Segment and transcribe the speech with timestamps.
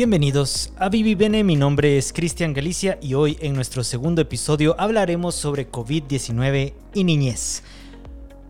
[0.00, 4.74] Bienvenidos a Vivi Bene, mi nombre es Cristian Galicia y hoy en nuestro segundo episodio
[4.78, 7.62] hablaremos sobre COVID-19 y niñez.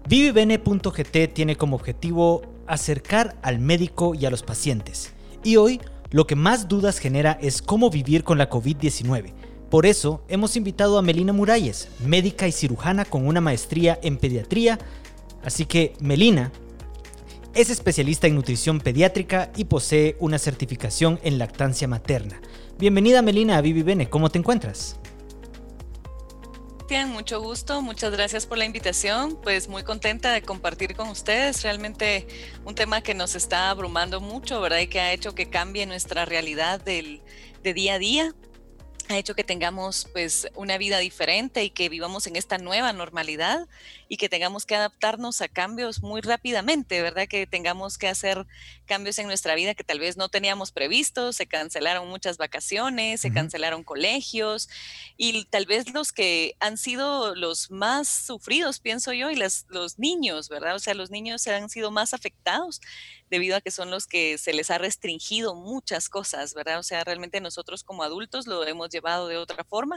[0.08, 5.12] ViviBene.gt tiene como objetivo acercar al médico y a los pacientes.
[5.42, 5.80] Y hoy
[6.12, 9.32] lo que más dudas genera es cómo vivir con la COVID-19.
[9.70, 14.78] Por eso hemos invitado a Melina Muralles, médica y cirujana con una maestría en pediatría.
[15.42, 16.52] Así que, Melina,
[17.60, 22.40] es especialista en nutrición pediátrica y posee una certificación en lactancia materna.
[22.78, 24.96] Bienvenida Melina a Vivi Bene, ¿cómo te encuentras?
[27.06, 32.26] mucho gusto, muchas gracias por la invitación, pues muy contenta de compartir con ustedes realmente
[32.64, 34.80] un tema que nos está abrumando mucho, ¿verdad?
[34.80, 37.22] Y que ha hecho que cambie nuestra realidad del,
[37.62, 38.34] de día a día
[39.10, 43.66] ha hecho que tengamos pues una vida diferente y que vivamos en esta nueva normalidad
[44.08, 47.28] y que tengamos que adaptarnos a cambios muy rápidamente, ¿verdad?
[47.28, 48.46] Que tengamos que hacer
[48.86, 53.32] cambios en nuestra vida que tal vez no teníamos previstos, se cancelaron muchas vacaciones, se
[53.32, 54.68] cancelaron colegios
[55.16, 60.48] y tal vez los que han sido los más sufridos, pienso yo, y los niños,
[60.48, 60.74] ¿verdad?
[60.74, 62.80] O sea, los niños han sido más afectados
[63.30, 66.78] debido a que son los que se les ha restringido muchas cosas, ¿verdad?
[66.78, 69.96] O sea, realmente nosotros como adultos lo hemos llevado de otra forma,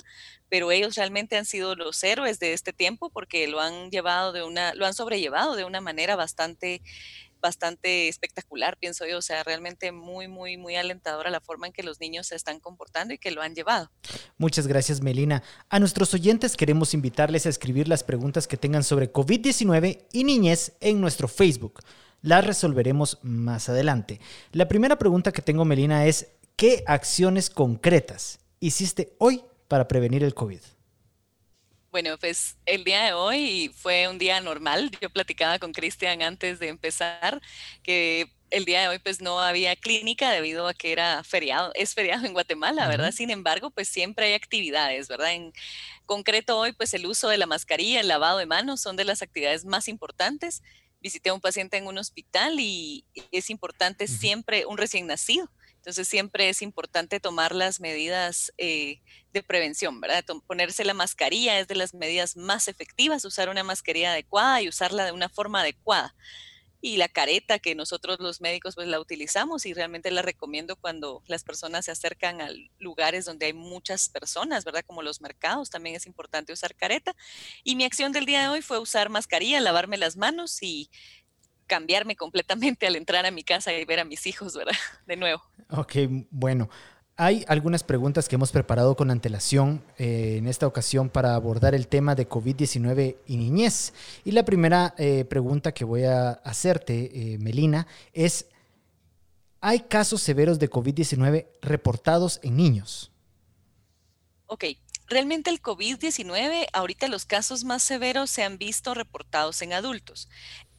[0.50, 4.44] pero ellos realmente han sido los héroes de este tiempo porque lo han llevado de
[4.44, 6.82] una, lo han sobrellevado de una manera bastante
[7.44, 11.84] bastante espectacular, pienso yo, o sea, realmente muy, muy, muy alentadora la forma en que
[11.84, 13.92] los niños se están comportando y que lo han llevado.
[14.38, 15.44] Muchas gracias, Melina.
[15.68, 20.72] A nuestros oyentes queremos invitarles a escribir las preguntas que tengan sobre COVID-19 y niñez
[20.80, 21.82] en nuestro Facebook
[22.24, 24.20] las resolveremos más adelante.
[24.52, 30.34] La primera pregunta que tengo, Melina, es ¿qué acciones concretas hiciste hoy para prevenir el
[30.34, 30.60] COVID?
[31.92, 34.90] Bueno, pues el día de hoy fue un día normal.
[35.02, 37.40] Yo platicaba con Cristian antes de empezar
[37.84, 41.94] que el día de hoy pues no había clínica debido a que era feriado, es
[41.94, 43.12] feriado en Guatemala, ¿verdad?
[43.12, 45.34] Sin embargo, pues siempre hay actividades, ¿verdad?
[45.34, 45.54] En
[46.06, 49.22] concreto hoy pues el uso de la mascarilla, el lavado de manos son de las
[49.22, 50.62] actividades más importantes
[51.04, 56.08] visité a un paciente en un hospital y es importante siempre, un recién nacido, entonces
[56.08, 59.02] siempre es importante tomar las medidas eh,
[59.34, 60.24] de prevención, ¿verdad?
[60.48, 65.04] Ponerse la mascarilla es de las medidas más efectivas, usar una mascarilla adecuada y usarla
[65.06, 66.16] de una forma adecuada
[66.86, 71.24] y la careta que nosotros los médicos pues la utilizamos y realmente la recomiendo cuando
[71.28, 74.84] las personas se acercan a lugares donde hay muchas personas, ¿verdad?
[74.86, 77.16] Como los mercados, también es importante usar careta.
[77.64, 80.90] Y mi acción del día de hoy fue usar mascarilla, lavarme las manos y
[81.68, 84.76] cambiarme completamente al entrar a mi casa y ver a mis hijos, ¿verdad?
[85.08, 85.42] De nuevo.
[85.70, 85.94] Ok,
[86.32, 86.70] bueno.
[87.16, 91.88] Hay algunas preguntas que hemos preparado con antelación eh, en esta ocasión para abordar el
[91.88, 93.94] tema de COVID-19 y niñez.
[94.26, 98.48] Y la primera eh, pregunta que voy a hacerte, eh, Melina, es,
[99.62, 103.12] ¿hay casos severos de COVID-19 reportados en niños?
[104.48, 104.66] Ok,
[105.14, 110.28] Realmente el COVID-19, ahorita los casos más severos se han visto reportados en adultos.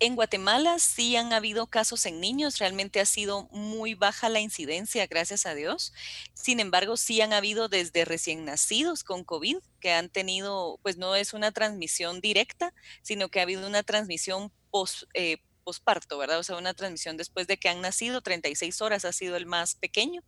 [0.01, 5.07] En Guatemala sí han habido casos en niños, realmente ha sido muy baja la incidencia,
[5.07, 5.93] gracias a Dios.
[6.33, 11.15] Sin embargo, sí han habido desde recién nacidos con COVID que han tenido, pues no
[11.15, 16.39] es una transmisión directa, sino que ha habido una transmisión post, eh, posparto, ¿verdad?
[16.39, 19.75] O sea, una transmisión después de que han nacido, 36 horas ha sido el más
[19.75, 20.23] pequeño.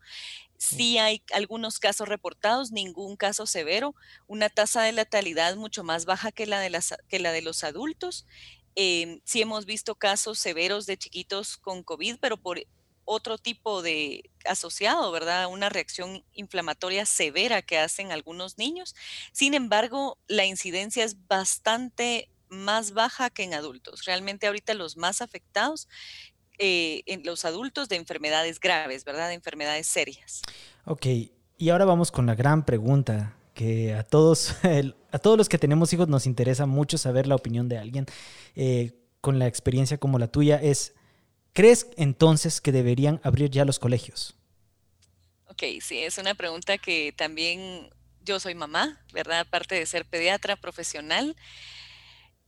[0.58, 3.94] Sí hay algunos casos reportados, ningún caso severo,
[4.26, 7.62] una tasa de letalidad mucho más baja que la de, las, que la de los
[7.62, 8.26] adultos.
[8.74, 12.60] Em, sí hemos visto casos severos de chiquitos con COVID, pero por
[13.06, 15.46] otro tipo de asociado, ¿verdad?
[15.46, 18.94] Una reacción inflamatoria severa que hacen algunos niños.
[19.32, 24.04] Sin embargo, la incidencia es bastante más baja que en adultos.
[24.04, 25.88] Realmente ahorita los más afectados
[26.58, 29.28] eh, en los adultos de enfermedades graves, ¿verdad?
[29.28, 30.42] De enfermedades serias.
[30.84, 31.06] Ok,
[31.58, 34.54] y ahora vamos con la gran pregunta que a todos,
[35.12, 38.06] a todos los que tenemos hijos nos interesa mucho saber la opinión de alguien
[38.54, 40.56] eh, con la experiencia como la tuya.
[40.56, 40.94] Es,
[41.52, 44.36] ¿crees entonces que deberían abrir ya los colegios?
[45.48, 47.90] Ok, sí, es una pregunta que también
[48.22, 49.40] yo soy mamá, ¿verdad?
[49.40, 51.36] Aparte de ser pediatra profesional.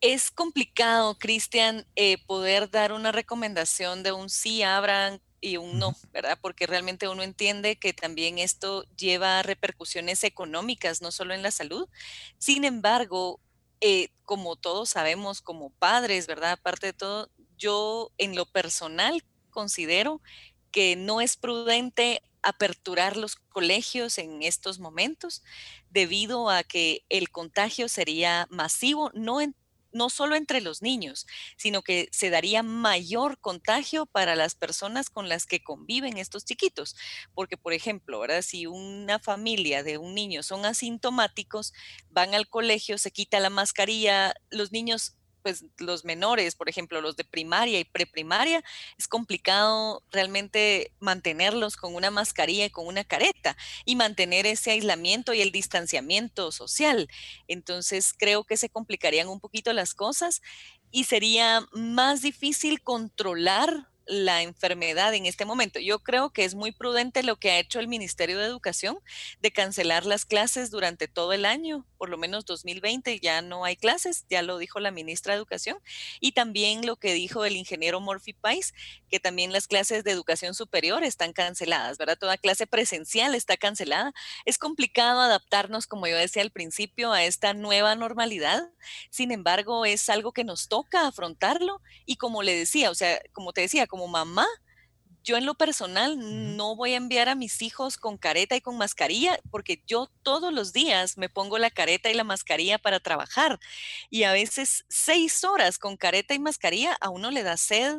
[0.00, 5.96] Es complicado, Cristian, eh, poder dar una recomendación de un sí abran y un no,
[6.12, 6.38] ¿verdad?
[6.40, 11.88] Porque realmente uno entiende que también esto lleva repercusiones económicas, no solo en la salud.
[12.38, 13.40] Sin embargo,
[13.80, 16.52] eh, como todos sabemos, como padres, ¿verdad?
[16.52, 20.22] Aparte de todo, yo en lo personal considero
[20.70, 25.42] que no es prudente aperturar los colegios en estos momentos
[25.90, 29.56] debido a que el contagio sería masivo, no en
[29.92, 31.26] no solo entre los niños,
[31.56, 36.96] sino que se daría mayor contagio para las personas con las que conviven estos chiquitos.
[37.34, 38.42] Porque, por ejemplo, ¿verdad?
[38.42, 41.72] si una familia de un niño son asintomáticos,
[42.10, 47.16] van al colegio, se quita la mascarilla, los niños pues los menores, por ejemplo, los
[47.16, 48.62] de primaria y preprimaria,
[48.98, 55.34] es complicado realmente mantenerlos con una mascarilla y con una careta y mantener ese aislamiento
[55.34, 57.08] y el distanciamiento social.
[57.46, 60.42] Entonces, creo que se complicarían un poquito las cosas
[60.90, 65.78] y sería más difícil controlar la enfermedad en este momento.
[65.78, 68.98] Yo creo que es muy prudente lo que ha hecho el Ministerio de Educación
[69.40, 73.76] de cancelar las clases durante todo el año, por lo menos 2020 ya no hay
[73.76, 75.78] clases, ya lo dijo la ministra de Educación,
[76.20, 78.72] y también lo que dijo el ingeniero Morphy Pais,
[79.10, 82.18] que también las clases de educación superior están canceladas, ¿verdad?
[82.18, 84.12] Toda clase presencial está cancelada.
[84.44, 88.70] Es complicado adaptarnos, como yo decía al principio, a esta nueva normalidad.
[89.10, 93.52] Sin embargo, es algo que nos toca afrontarlo y como le decía, o sea, como
[93.52, 94.46] te decía, como mamá,
[95.28, 96.16] yo en lo personal
[96.56, 100.54] no voy a enviar a mis hijos con careta y con mascarilla porque yo todos
[100.54, 103.60] los días me pongo la careta y la mascarilla para trabajar
[104.08, 107.96] y a veces seis horas con careta y mascarilla a uno le da sed,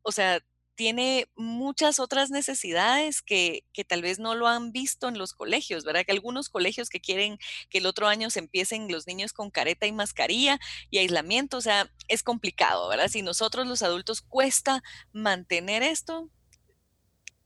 [0.00, 0.40] o sea,
[0.74, 5.84] tiene muchas otras necesidades que, que, tal vez no lo han visto en los colegios,
[5.84, 6.06] ¿verdad?
[6.06, 7.38] Que algunos colegios que quieren
[7.68, 11.60] que el otro año se empiecen los niños con careta y mascarilla y aislamiento, o
[11.60, 13.08] sea, es complicado, ¿verdad?
[13.08, 16.30] Si nosotros los adultos cuesta mantener esto,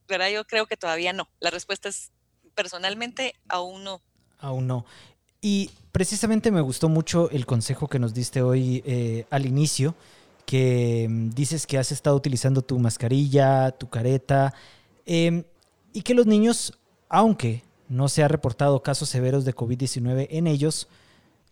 [0.09, 0.31] ¿verdad?
[0.31, 1.29] Yo creo que todavía no.
[1.41, 2.13] La respuesta es
[2.55, 4.03] personalmente aún no.
[4.39, 4.85] Aún no.
[5.41, 9.95] Y precisamente me gustó mucho el consejo que nos diste hoy eh, al inicio
[10.47, 14.55] que mm, dices que has estado utilizando tu mascarilla, tu careta,
[15.07, 15.45] em,
[15.93, 16.79] y que los niños,
[17.09, 20.89] aunque no se ha reportado casos severos de COVID-19 en ellos,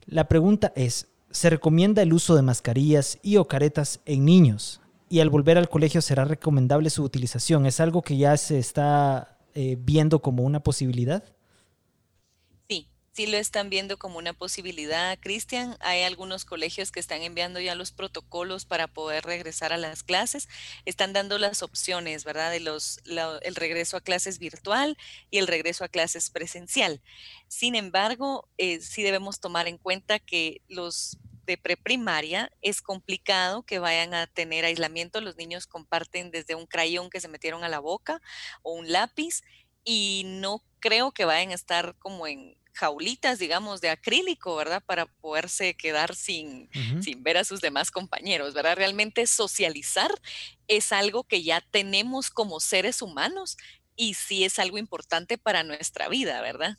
[0.06, 4.80] la pregunta es, ¿se recomienda el uso de mascarillas y o caretas en niños?
[5.12, 7.66] Y al volver al colegio será recomendable su utilización.
[7.66, 11.22] ¿Es algo que ya se está eh, viendo como una posibilidad?
[13.12, 15.76] sí lo están viendo como una posibilidad, Cristian.
[15.80, 20.48] Hay algunos colegios que están enviando ya los protocolos para poder regresar a las clases.
[20.86, 22.50] Están dando las opciones, ¿verdad?
[22.50, 23.00] De los,
[23.42, 24.96] el regreso a clases virtual
[25.30, 27.02] y el regreso a clases presencial.
[27.48, 33.78] Sin embargo, eh, sí debemos tomar en cuenta que los de preprimaria es complicado que
[33.78, 35.20] vayan a tener aislamiento.
[35.20, 38.20] Los niños comparten desde un crayón que se metieron a la boca
[38.62, 39.42] o un lápiz
[39.84, 44.82] y no creo que vayan a estar como en jaulitas, digamos, de acrílico, ¿verdad?
[44.84, 46.70] Para poderse quedar sin,
[47.02, 48.76] sin ver a sus demás compañeros, ¿verdad?
[48.76, 50.10] Realmente socializar
[50.68, 53.56] es algo que ya tenemos como seres humanos
[53.94, 56.78] y sí es algo importante para nuestra vida, ¿verdad?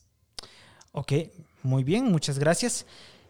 [0.92, 1.14] Ok,
[1.62, 2.86] muy bien, muchas gracias.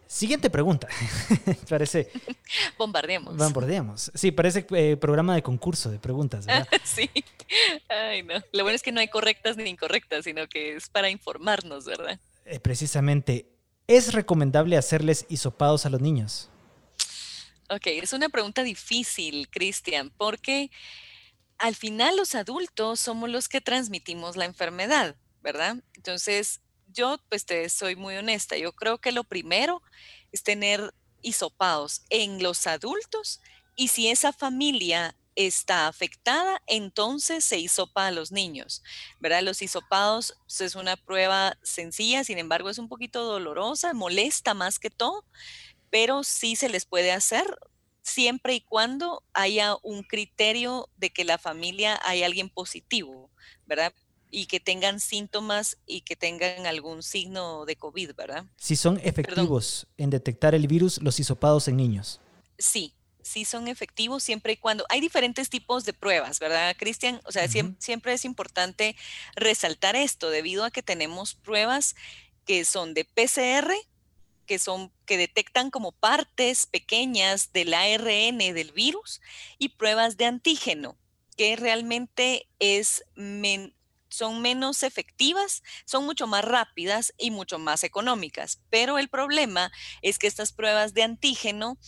[0.07, 0.87] Siguiente pregunta.
[1.69, 2.09] parece.
[2.77, 3.35] Bombardeemos.
[3.35, 4.11] Bombardeemos.
[4.13, 6.67] Sí, parece eh, programa de concurso de preguntas, ¿verdad?
[6.83, 7.09] sí.
[7.89, 8.35] Ay, no.
[8.51, 12.19] Lo bueno es que no hay correctas ni incorrectas, sino que es para informarnos, ¿verdad?
[12.45, 13.47] Eh, precisamente,
[13.87, 16.49] ¿es recomendable hacerles hisopados a los niños?
[17.69, 20.69] Ok, es una pregunta difícil, Cristian, porque
[21.57, 25.77] al final los adultos somos los que transmitimos la enfermedad, ¿verdad?
[25.95, 26.61] Entonces,
[26.93, 29.81] yo pues te soy muy honesta, yo creo que lo primero
[30.31, 33.41] es tener hisopados en los adultos
[33.75, 38.83] y si esa familia está afectada, entonces se hisopa a los niños,
[39.19, 39.41] ¿verdad?
[39.41, 44.79] Los hisopados pues, es una prueba sencilla, sin embargo es un poquito dolorosa, molesta más
[44.79, 45.25] que todo,
[45.89, 47.57] pero sí se les puede hacer
[48.03, 53.31] siempre y cuando haya un criterio de que la familia hay alguien positivo,
[53.65, 53.93] ¿verdad?
[54.35, 58.45] Y que tengan síntomas y que tengan algún signo de COVID, ¿verdad?
[58.57, 62.19] Si son efectivos en detectar el virus, los hisopados en niños.
[62.57, 67.21] Sí, sí son efectivos siempre y cuando hay diferentes tipos de pruebas, ¿verdad, Cristian?
[67.25, 68.95] O sea, siempre, es importante
[69.35, 71.95] resaltar esto debido a que tenemos pruebas
[72.43, 73.71] que son de PCR,
[74.47, 79.21] que son que detectan como partes pequeñas del ARN del virus
[79.59, 80.97] y pruebas de antígeno,
[81.37, 83.03] que realmente es
[84.13, 88.61] son menos efectivas, son mucho más rápidas y mucho más económicas.
[88.69, 89.71] Pero el problema
[90.03, 91.79] es que estas pruebas de antígeno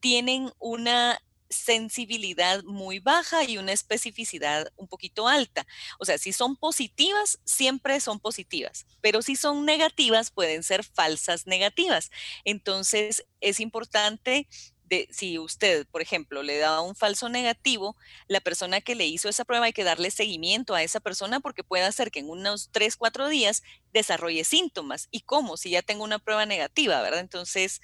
[0.00, 5.66] tienen una sensibilidad muy baja y una especificidad un poquito alta.
[5.98, 11.46] O sea, si son positivas, siempre son positivas, pero si son negativas, pueden ser falsas
[11.46, 12.10] negativas.
[12.44, 14.48] Entonces, es importante
[14.90, 19.28] de si usted, por ejemplo, le da un falso negativo, la persona que le hizo
[19.28, 22.70] esa prueba hay que darle seguimiento a esa persona porque puede ser que en unos
[22.72, 25.08] 3, 4 días desarrolle síntomas.
[25.12, 25.56] ¿Y cómo?
[25.56, 27.20] Si ya tengo una prueba negativa, ¿verdad?
[27.20, 27.80] Entonces,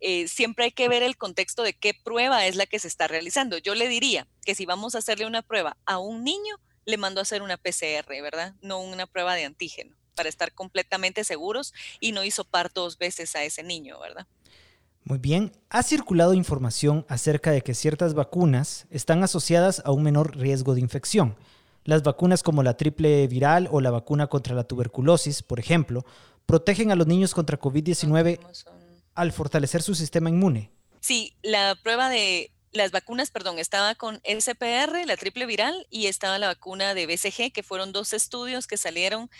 [0.00, 3.06] eh, siempre hay que ver el contexto de qué prueba es la que se está
[3.06, 3.58] realizando.
[3.58, 7.20] Yo le diría que si vamos a hacerle una prueba a un niño, le mando
[7.20, 8.54] a hacer una PCR, ¿verdad?
[8.62, 13.36] No una prueba de antígeno, para estar completamente seguros y no hizo par dos veces
[13.36, 14.26] a ese niño, ¿verdad?
[15.08, 20.36] Muy bien, ha circulado información acerca de que ciertas vacunas están asociadas a un menor
[20.36, 21.34] riesgo de infección.
[21.84, 26.04] Las vacunas como la triple viral o la vacuna contra la tuberculosis, por ejemplo,
[26.44, 28.38] protegen a los niños contra COVID-19
[29.14, 30.70] al fortalecer su sistema inmune.
[31.00, 36.38] Sí, la prueba de las vacunas, perdón, estaba con SPR, la triple viral, y estaba
[36.38, 39.30] la vacuna de BCG, que fueron dos estudios que salieron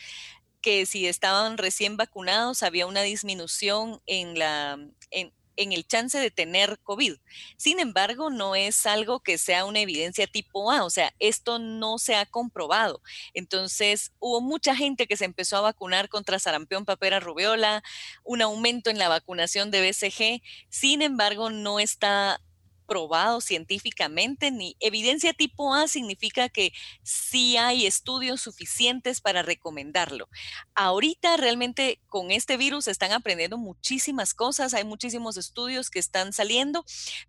[0.62, 4.78] que si estaban recién vacunados había una disminución en la,
[5.10, 7.16] en, en el chance de tener COVID.
[7.56, 11.98] Sin embargo, no es algo que sea una evidencia tipo A, o sea, esto no
[11.98, 13.02] se ha comprobado.
[13.34, 17.82] Entonces, hubo mucha gente que se empezó a vacunar contra sarampión, papera, rubiola,
[18.24, 20.42] un aumento en la vacunación de BCG.
[20.70, 22.40] Sin embargo, no está
[22.88, 26.73] probado científicamente, ni evidencia tipo A significa que
[27.04, 30.28] sí hay estudios suficientes para recomendarlo.
[30.75, 36.85] Ahorita realmente con este virus están aprendiendo muchísimas cosas, hay muchísimos estudios que están saliendo,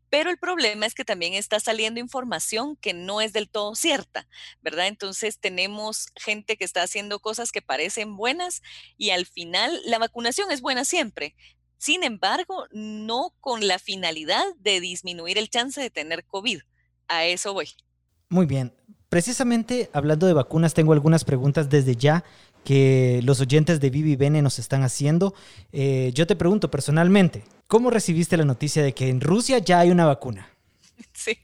[0.10, 4.28] pero el problema es que también está saliendo información que no es del todo cierta,
[4.62, 4.88] ¿verdad?
[4.88, 8.62] Entonces tenemos gente que está haciendo cosas que parecen buenas
[8.98, 11.36] y al final la vacunación es buena siempre,
[11.80, 16.60] sin embargo, no con la finalidad de disminuir el chance de tener COVID.
[17.08, 17.70] A eso voy.
[18.28, 18.74] Muy bien.
[19.08, 22.24] Precisamente hablando de vacunas, tengo algunas preguntas desde ya
[22.66, 25.34] que los oyentes de Vivi Bene nos están haciendo.
[25.72, 29.90] Eh, yo te pregunto personalmente, ¿cómo recibiste la noticia de que en Rusia ya hay
[29.90, 30.50] una vacuna?
[31.14, 31.38] Sí.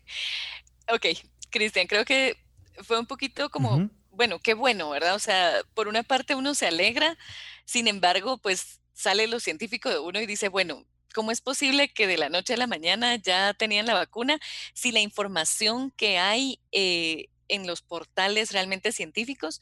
[0.93, 1.05] Ok,
[1.49, 2.37] Cristian, creo que
[2.83, 5.15] fue un poquito como, bueno, qué bueno, ¿verdad?
[5.15, 7.17] O sea, por una parte uno se alegra,
[7.63, 12.07] sin embargo, pues sale lo científico de uno y dice, bueno, ¿cómo es posible que
[12.07, 14.39] de la noche a la mañana ya tenían la vacuna
[14.73, 19.61] si la información que hay eh, en los portales realmente científicos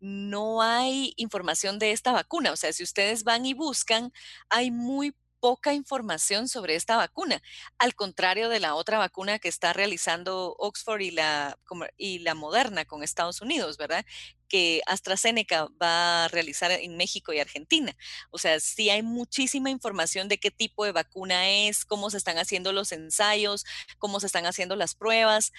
[0.00, 2.52] no hay información de esta vacuna?
[2.52, 4.12] O sea, si ustedes van y buscan,
[4.50, 5.14] hay muy
[5.44, 7.42] poca información sobre esta vacuna,
[7.76, 11.58] al contrario de la otra vacuna que está realizando Oxford y la,
[11.98, 14.06] y la Moderna con Estados Unidos, ¿verdad?
[14.48, 17.94] que AstraZeneca va a realizar en México y Argentina.
[18.30, 22.38] O sea, sí hay muchísima información de qué tipo de vacuna es, cómo se están
[22.38, 23.66] haciendo los ensayos,
[23.98, 25.52] cómo se están haciendo las pruebas.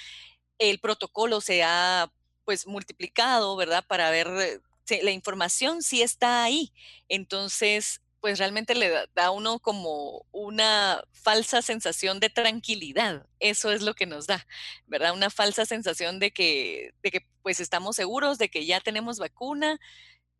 [0.57, 2.11] El protocolo se ha
[2.43, 3.85] pues multiplicado, ¿verdad?
[3.87, 6.73] Para ver, eh, la información sí está ahí.
[7.07, 13.27] Entonces, pues realmente le da, a uno como una falsa sensación de tranquilidad.
[13.39, 14.47] Eso es lo que nos da,
[14.87, 15.13] ¿verdad?
[15.13, 19.79] Una falsa sensación de que, de que pues estamos seguros de que ya tenemos vacuna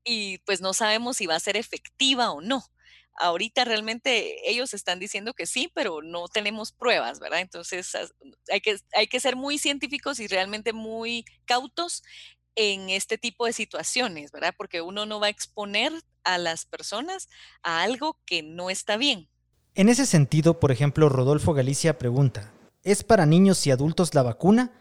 [0.03, 2.63] y pues no sabemos si va a ser efectiva o no.
[3.19, 7.41] Ahorita realmente ellos están diciendo que sí, pero no tenemos pruebas, ¿verdad?
[7.41, 7.95] Entonces
[8.51, 12.01] hay que, hay que ser muy científicos y realmente muy cautos
[12.55, 14.55] en este tipo de situaciones, ¿verdad?
[14.57, 15.93] Porque uno no va a exponer
[16.25, 17.29] a las personas
[17.63, 19.29] a algo que no está bien.
[19.75, 22.51] En ese sentido, por ejemplo, Rodolfo Galicia pregunta,
[22.83, 24.71] ¿es para niños y adultos la vacuna?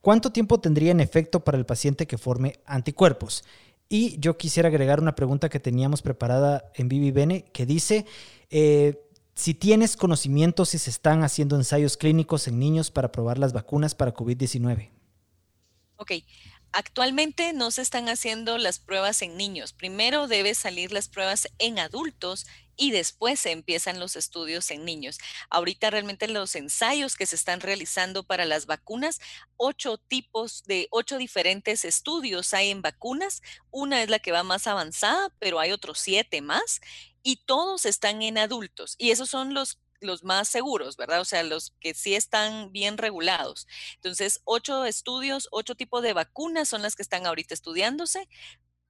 [0.00, 3.44] ¿Cuánto tiempo tendría en efecto para el paciente que forme anticuerpos?
[3.88, 8.06] Y yo quisiera agregar una pregunta que teníamos preparada en Vivi Bene, que dice,
[8.50, 9.00] eh,
[9.34, 13.94] si tienes conocimiento si se están haciendo ensayos clínicos en niños para probar las vacunas
[13.94, 14.90] para COVID-19.
[15.96, 16.12] Ok,
[16.76, 19.72] Actualmente no se están haciendo las pruebas en niños.
[19.72, 25.18] Primero debe salir las pruebas en adultos y después se empiezan los estudios en niños.
[25.50, 29.20] Ahorita realmente los ensayos que se están realizando para las vacunas,
[29.56, 33.40] ocho tipos de ocho diferentes estudios hay en vacunas.
[33.70, 36.80] Una es la que va más avanzada, pero hay otros siete más
[37.22, 38.96] y todos están en adultos.
[38.98, 41.20] Y esos son los los más seguros, ¿verdad?
[41.20, 43.66] O sea, los que sí están bien regulados.
[43.96, 48.28] Entonces, ocho estudios, ocho tipos de vacunas son las que están ahorita estudiándose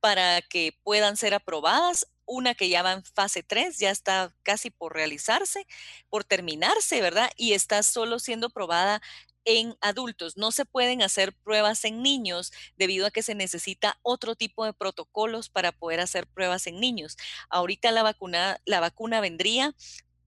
[0.01, 2.07] para que puedan ser aprobadas.
[2.27, 5.67] Una que ya va en fase 3, ya está casi por realizarse,
[6.09, 7.31] por terminarse, ¿verdad?
[7.37, 9.03] Y está solo siendo probada
[9.45, 10.37] en adultos.
[10.37, 14.73] No se pueden hacer pruebas en niños debido a que se necesita otro tipo de
[14.73, 17.17] protocolos para poder hacer pruebas en niños.
[17.51, 19.75] Ahorita la vacuna, la vacuna vendría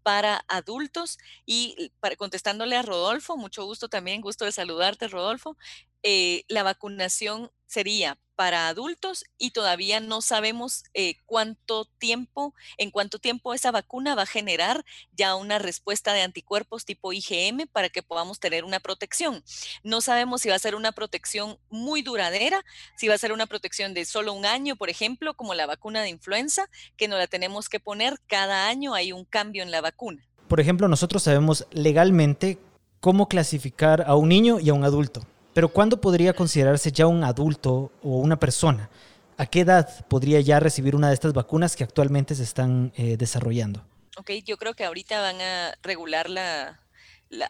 [0.08, 1.18] para adultos.
[1.46, 5.58] Y para, contestándole a Rodolfo, mucho gusto también, gusto de saludarte, Rodolfo.
[6.02, 13.18] Eh, la vacunación sería para adultos y todavía no sabemos eh, cuánto tiempo, en cuánto
[13.18, 18.04] tiempo esa vacuna va a generar ya una respuesta de anticuerpos tipo IgM para que
[18.04, 19.44] podamos tener una protección.
[19.84, 22.64] No sabemos si va a ser una protección muy duradera,
[22.96, 26.04] si va a ser una protección de solo un año, por ejemplo, como la vacuna
[26.04, 29.82] de influenza, que no la tenemos que poner cada año, hay un cambio en la
[29.82, 30.24] vacuna.
[30.48, 32.60] Por ejemplo, nosotros sabemos legalmente
[33.00, 35.26] cómo clasificar a un niño y a un adulto.
[35.58, 38.92] Pero ¿cuándo podría considerarse ya un adulto o una persona?
[39.38, 43.18] ¿A qué edad podría ya recibir una de estas vacunas que actualmente se están eh,
[43.18, 43.84] desarrollando?
[44.18, 46.80] Ok, yo creo que ahorita van a regular la,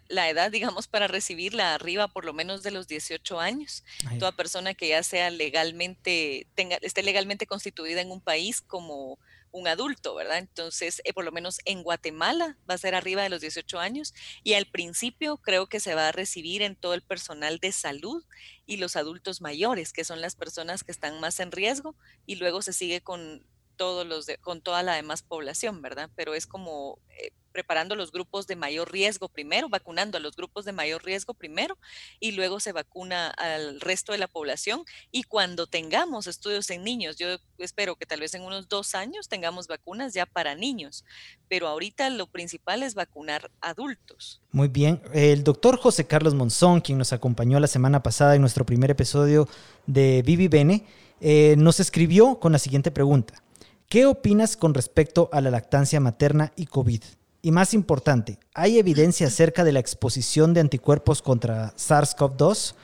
[0.08, 3.84] la, edad, digamos, para recibirla arriba por lo menos de los 18 años.
[4.20, 9.20] Toda persona que ya sea legalmente, tenga, esté legalmente constituida en un país como
[9.51, 10.38] un adulto, ¿verdad?
[10.38, 14.13] Entonces, eh, por lo menos en Guatemala va a ser arriba de los 18 años
[14.44, 18.24] y al principio creo que se va a recibir en todo el personal de salud
[18.66, 22.62] y los adultos mayores, que son las personas que están más en riesgo y luego
[22.62, 23.46] se sigue con
[23.77, 26.10] todos los con toda la demás población, ¿verdad?
[26.16, 30.64] Pero es como eh, preparando los grupos de mayor riesgo primero, vacunando a los grupos
[30.64, 31.76] de mayor riesgo primero
[32.20, 34.84] y luego se vacuna al resto de la población.
[35.12, 39.28] Y cuando tengamos estudios en niños, yo espero que tal vez en unos dos años
[39.28, 41.04] tengamos vacunas ya para niños,
[41.48, 44.40] pero ahorita lo principal es vacunar adultos.
[44.52, 48.68] Muy bien, el doctor José Carlos Monzón, quien nos acompañó la semana pasada en nuestro
[48.68, 49.50] primer episodio
[49.88, 50.86] de Vivi Bene,
[51.22, 53.42] eh, nos escribió con la siguiente pregunta.
[53.90, 57.02] ¿Qué opinas con respecto a la lactancia materna y COVID?
[57.48, 62.75] Y más importante, ¿hay evidencia acerca de la exposición de anticuerpos contra SARS-CoV-2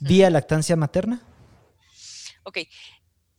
[0.00, 1.20] vía lactancia materna?
[2.44, 2.60] Ok.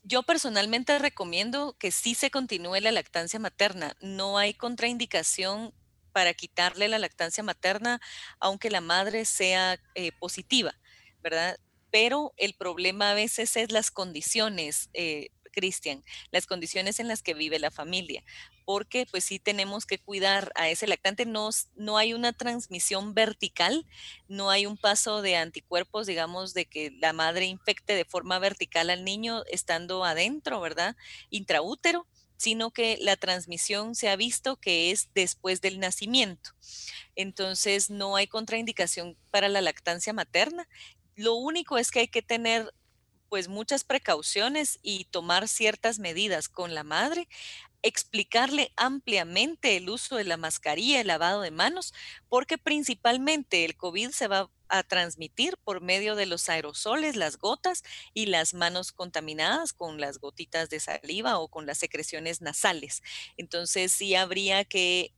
[0.04, 3.98] Yo personalmente recomiendo que sí se continúe la lactancia materna.
[4.02, 5.74] No hay contraindicación
[6.12, 8.00] para quitarle la lactancia materna,
[8.40, 10.76] aunque la madre sea eh, positiva,
[11.24, 11.58] ¿verdad?
[11.90, 17.34] Pero el problema a veces es las condiciones eh, Cristian, las condiciones en las que
[17.34, 18.24] vive la familia,
[18.66, 23.86] porque pues sí tenemos que cuidar a ese lactante, no, no hay una transmisión vertical,
[24.28, 28.90] no hay un paso de anticuerpos, digamos, de que la madre infecte de forma vertical
[28.90, 30.96] al niño estando adentro, ¿verdad?
[31.30, 36.52] Intraútero sino que la transmisión se ha visto que es después del nacimiento.
[37.16, 40.68] Entonces, no hay contraindicación para la lactancia materna.
[41.16, 42.74] Lo único es que hay que tener
[43.30, 47.28] pues muchas precauciones y tomar ciertas medidas con la madre,
[47.86, 51.94] explicarle ampliamente el uso de la mascarilla, el lavado de manos,
[52.30, 57.84] porque principalmente el COVID se va a transmitir por medio de los aerosoles, las gotas
[58.16, 63.04] y las manos contaminadas con las gotitas de saliva o con las secreciones nasales.
[63.38, 65.14] Entonces sí habría que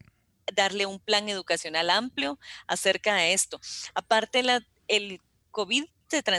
[0.54, 3.62] darle un plan educacional amplio acerca de esto.
[3.94, 5.86] Aparte, la, el COVID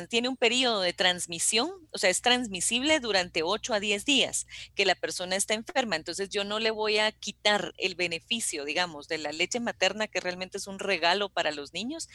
[0.08, 4.86] tiene un periodo de transmisión, o sea, es transmisible durante 8 a 10 días que
[4.86, 5.96] la persona está enferma.
[5.96, 10.20] Entonces yo no le voy a quitar el beneficio, digamos, de la leche materna, que
[10.20, 12.08] realmente es un regalo para los niños,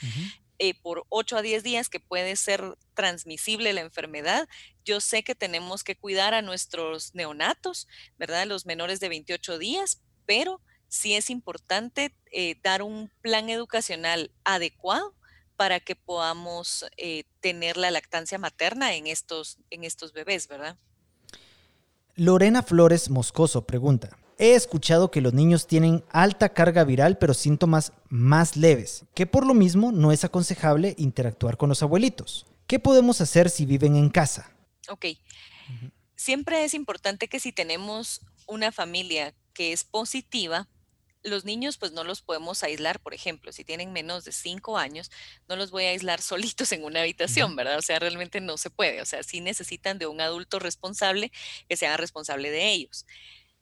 [0.60, 4.48] eh, por 8 a 10 días que puede ser transmisible la enfermedad.
[4.86, 7.88] Yo sé que tenemos que cuidar a nuestros neonatos,
[8.18, 8.48] ¿verdad?
[8.48, 15.16] Los menores de 28 días, pero sí es importante eh, dar un plan educacional adecuado
[15.56, 20.78] para que podamos eh, tener la lactancia materna en estos, en estos bebés, ¿verdad?
[22.16, 27.94] Lorena Flores Moscoso pregunta, he escuchado que los niños tienen alta carga viral pero síntomas
[28.10, 32.46] más leves, que por lo mismo no es aconsejable interactuar con los abuelitos.
[32.68, 34.52] ¿Qué podemos hacer si viven en casa?
[34.90, 35.06] Ok.
[36.16, 40.68] Siempre es importante que si tenemos una familia que es positiva,
[41.24, 45.10] los niños pues no los podemos aislar, por ejemplo, si tienen menos de cinco años,
[45.48, 47.78] no los voy a aislar solitos en una habitación, ¿verdad?
[47.78, 51.32] O sea, realmente no se puede, o sea, sí necesitan de un adulto responsable
[51.68, 53.06] que sea responsable de ellos.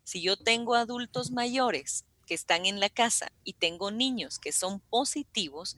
[0.04, 4.80] Si yo tengo adultos mayores que están en la casa y tengo niños que son
[4.80, 5.78] positivos,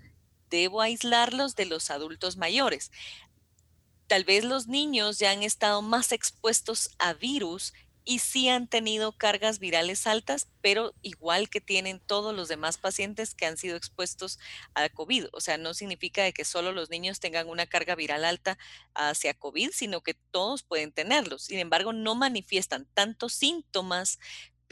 [0.49, 2.91] debo aislarlos de los adultos mayores.
[4.07, 7.73] Tal vez los niños ya han estado más expuestos a virus
[8.05, 13.33] y sí han tenido cargas virales altas, pero igual que tienen todos los demás pacientes
[13.35, 14.39] que han sido expuestos
[14.73, 15.27] a COVID.
[15.31, 18.57] O sea, no significa que solo los niños tengan una carga viral alta
[18.93, 21.43] hacia COVID, sino que todos pueden tenerlos.
[21.43, 24.19] Sin embargo, no manifiestan tantos síntomas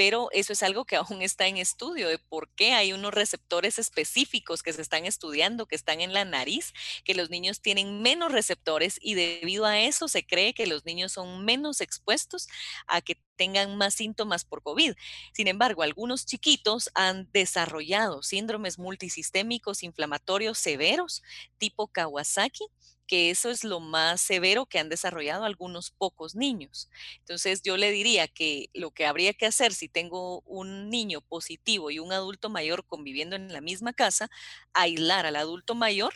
[0.01, 3.77] pero eso es algo que aún está en estudio de por qué hay unos receptores
[3.77, 8.31] específicos que se están estudiando, que están en la nariz, que los niños tienen menos
[8.31, 12.47] receptores y debido a eso se cree que los niños son menos expuestos
[12.87, 14.93] a que tengan más síntomas por COVID.
[15.33, 21.21] Sin embargo, algunos chiquitos han desarrollado síndromes multisistémicos inflamatorios severos
[21.59, 22.65] tipo Kawasaki
[23.11, 26.89] que eso es lo más severo que han desarrollado algunos pocos niños.
[27.17, 31.91] Entonces yo le diría que lo que habría que hacer si tengo un niño positivo
[31.91, 34.29] y un adulto mayor conviviendo en la misma casa,
[34.71, 36.13] aislar al adulto mayor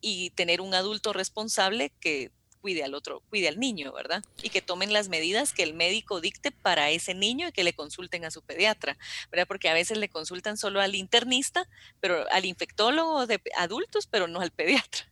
[0.00, 2.32] y tener un adulto responsable que
[2.62, 4.24] cuide al otro, cuide al niño, ¿verdad?
[4.42, 7.74] Y que tomen las medidas que el médico dicte para ese niño y que le
[7.74, 8.96] consulten a su pediatra,
[9.30, 9.46] ¿verdad?
[9.46, 11.68] Porque a veces le consultan solo al internista,
[12.00, 15.10] pero al infectólogo de adultos, pero no al pediatra.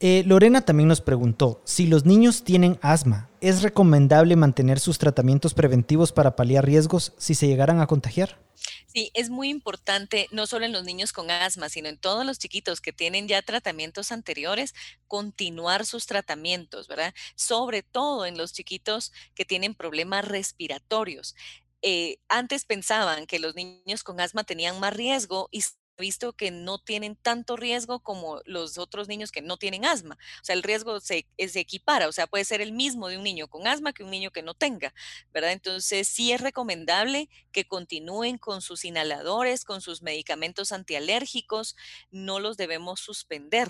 [0.00, 5.54] Eh, Lorena también nos preguntó, si los niños tienen asma, ¿es recomendable mantener sus tratamientos
[5.54, 8.40] preventivos para paliar riesgos si se llegaran a contagiar?
[8.86, 12.38] Sí, es muy importante, no solo en los niños con asma, sino en todos los
[12.38, 14.72] chiquitos que tienen ya tratamientos anteriores,
[15.08, 17.12] continuar sus tratamientos, ¿verdad?
[17.34, 21.34] Sobre todo en los chiquitos que tienen problemas respiratorios.
[21.82, 25.62] Eh, antes pensaban que los niños con asma tenían más riesgo y
[25.98, 30.16] visto que no tienen tanto riesgo como los otros niños que no tienen asma.
[30.40, 33.24] O sea, el riesgo se, se, equipara, o sea, puede ser el mismo de un
[33.24, 34.94] niño con asma que un niño que no tenga,
[35.32, 35.52] ¿verdad?
[35.52, 41.76] Entonces, sí es recomendable que continúen con sus inhaladores, con sus medicamentos antialérgicos,
[42.10, 43.68] no los debemos suspender.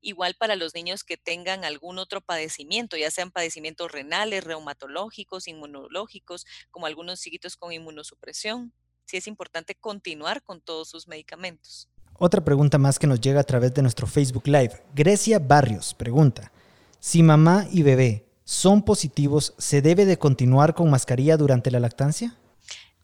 [0.00, 6.46] Igual para los niños que tengan algún otro padecimiento, ya sean padecimientos renales, reumatológicos, inmunológicos,
[6.70, 8.72] como algunos chiquitos con inmunosupresión
[9.08, 11.88] sí es importante continuar con todos sus medicamentos.
[12.18, 14.82] Otra pregunta más que nos llega a través de nuestro Facebook Live.
[14.94, 16.52] Grecia Barrios pregunta,
[17.00, 22.36] si mamá y bebé son positivos, ¿se debe de continuar con mascarilla durante la lactancia?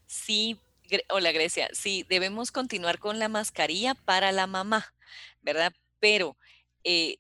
[0.07, 0.61] Sí,
[1.11, 4.95] hola Grecia, sí, debemos continuar con la mascarilla para la mamá,
[5.43, 5.73] ¿verdad?
[6.01, 6.37] Pero
[6.85, 7.19] eh,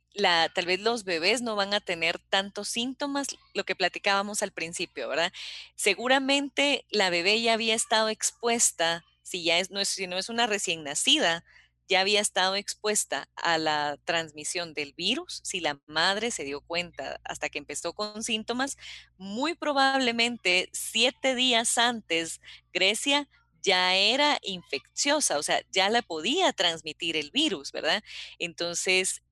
[0.55, 5.09] tal vez los bebés no van a tener tantos síntomas, lo que platicábamos al principio,
[5.09, 5.33] ¿verdad?
[5.75, 10.29] Seguramente la bebé ya había estado expuesta, si ya es, no es, si no es
[10.29, 11.45] una recién nacida,
[11.89, 17.21] ya había estado expuesta a la transmisión del virus, si la madre se dio cuenta
[17.25, 18.77] hasta que empezó con síntomas,
[19.19, 22.41] muy probablemente siete días antes,
[22.73, 23.29] Grecia
[23.63, 28.03] ya era infecciosa, o sea, ya la podía transmitir el virus, ¿verdad?
[28.39, 29.23] Entonces,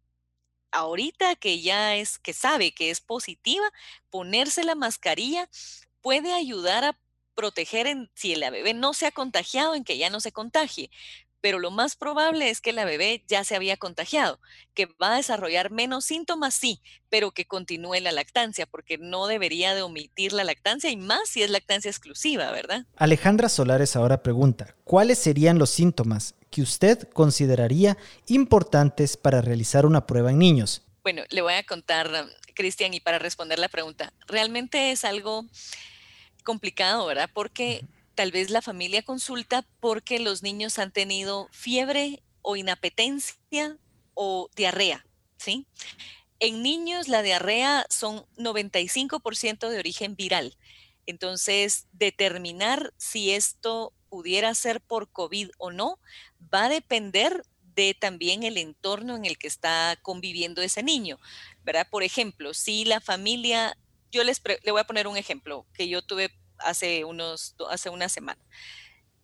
[0.73, 3.65] ahorita que ya es, que sabe que es positiva,
[4.11, 5.49] ponerse la mascarilla
[6.01, 6.99] puede ayudar a
[7.35, 10.91] proteger en, si la bebé no se ha contagiado, en que ya no se contagie.
[11.43, 14.41] Pero lo más probable es que la bebé ya se había contagiado,
[14.73, 19.75] que va a desarrollar menos síntomas, sí, pero que continúe la lactancia, porque no debería
[19.75, 22.87] de omitir la lactancia y más si es lactancia exclusiva, ¿verdad?
[22.97, 30.07] Alejandra Solares ahora pregunta, ¿cuáles serían los síntomas que usted consideraría importantes para realizar una
[30.07, 30.83] prueba en niños?
[31.03, 32.09] Bueno, le voy a contar,
[32.55, 35.45] Cristian, y para responder la pregunta, realmente es algo
[36.45, 37.29] complicado, ¿verdad?
[37.35, 43.79] Porque tal vez la familia consulta porque los niños han tenido fiebre o inapetencia
[44.15, 45.67] o diarrea, ¿sí?
[46.41, 50.57] En niños la diarrea son 95% de origen viral.
[51.07, 55.99] Entonces, determinar si esto pudiera ser por COVID o no
[56.53, 57.45] va a depender
[57.75, 61.19] de también el entorno en el que está conviviendo ese niño,
[61.65, 61.87] ¿verdad?
[61.91, 63.79] Por ejemplo, si la familia,
[64.11, 66.31] yo les le voy a poner un ejemplo que yo tuve
[66.65, 68.41] hace unos hace una semana.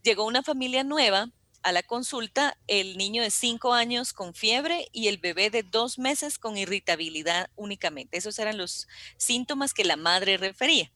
[0.02, 1.30] Llegó una familia nueva
[1.62, 5.98] a la consulta, el niño de cinco años con fiebre y el bebé de dos
[5.98, 8.16] meses con irritabilidad únicamente.
[8.16, 10.92] Esos eran los síntomas que la madre refería.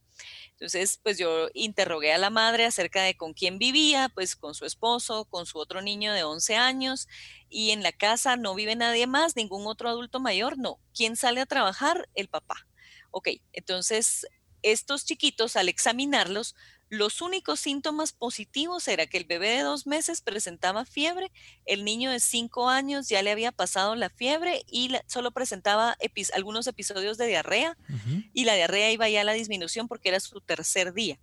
[0.52, 4.64] Entonces, pues yo interrogué a la madre acerca de con quién vivía, pues con su
[4.64, 7.08] esposo, con su otro niño de 11 años,
[7.48, 10.78] y en la casa no vive nadie más, ningún otro adulto mayor, no.
[10.94, 12.08] ¿Quién sale a trabajar?
[12.14, 12.68] El papá.
[13.10, 14.26] Ok, entonces
[14.62, 16.54] estos chiquitos al examinarlos
[16.92, 21.32] los únicos síntomas positivos era que el bebé de dos meses presentaba fiebre,
[21.64, 25.96] el niño de cinco años ya le había pasado la fiebre y solo presentaba
[26.34, 27.78] algunos episodios de diarrea
[28.34, 31.18] y la diarrea iba ya a la disminución porque era su tercer día.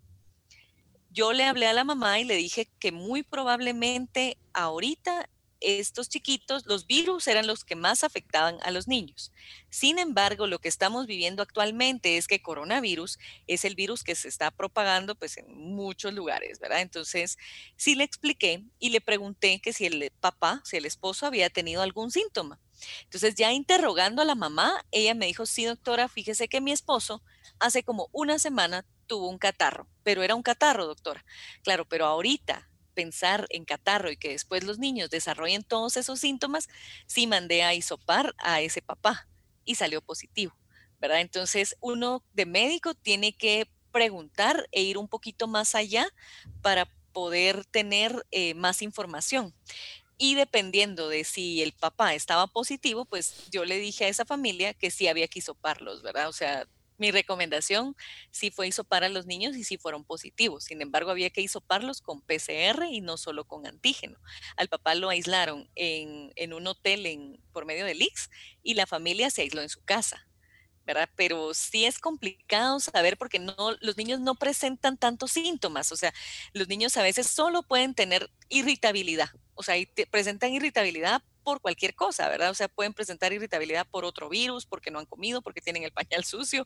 [1.12, 5.30] Yo le hablé a la mamá y le dije que muy probablemente ahorita
[5.62, 9.32] estos chiquitos, los virus eran los que más afectaban a los niños.
[9.69, 14.28] Sin embargo, lo que estamos viviendo actualmente es que coronavirus es el virus que se
[14.28, 16.82] está propagando pues en muchos lugares, ¿verdad?
[16.82, 17.38] Entonces,
[17.76, 21.82] sí le expliqué y le pregunté que si el papá, si el esposo había tenido
[21.82, 22.60] algún síntoma.
[23.04, 27.22] Entonces, ya interrogando a la mamá, ella me dijo, sí, doctora, fíjese que mi esposo
[27.60, 31.26] hace como una semana tuvo un catarro, pero era un catarro, doctora.
[31.63, 32.68] Claro, pero ahorita
[32.99, 36.67] pensar en catarro y que después los niños desarrollen todos esos síntomas,
[37.07, 39.25] sí mandé a isopar a ese papá
[39.63, 40.53] y salió positivo,
[40.99, 41.21] ¿verdad?
[41.21, 46.09] Entonces uno de médico tiene que preguntar e ir un poquito más allá
[46.62, 49.55] para poder tener eh, más información.
[50.17, 54.73] Y dependiendo de si el papá estaba positivo, pues yo le dije a esa familia
[54.73, 56.27] que sí había que hisoparlos, ¿verdad?
[56.27, 56.67] O sea,
[56.99, 57.95] mi recomendación
[58.31, 60.65] sí fue hisopar a los niños y sí fueron positivos.
[60.65, 64.19] Sin embargo, había que hisoparlos con PCR y no solo con antígeno.
[64.57, 68.29] Al papá lo aislaron en, en un hotel en, por medio del IX
[68.63, 70.25] y la familia se aisló en su casa.
[70.85, 71.09] ¿verdad?
[71.15, 76.12] Pero sí es complicado saber porque no, los niños no presentan tantos síntomas, o sea,
[76.51, 79.29] los niños a veces solo pueden tener irritabilidad,
[79.60, 79.76] o sea,
[80.10, 82.50] presentan irritabilidad por cualquier cosa, ¿verdad?
[82.50, 85.91] O sea, pueden presentar irritabilidad por otro virus, porque no han comido, porque tienen el
[85.91, 86.65] pañal sucio,